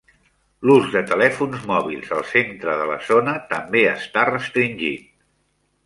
[0.67, 5.11] L'ús de telèfons mòbils al centre de la zona també està restringit.